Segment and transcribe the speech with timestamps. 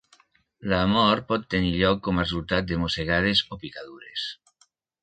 [0.71, 4.27] La mort pot tenir lloc com a resultat de mossegades o picadures.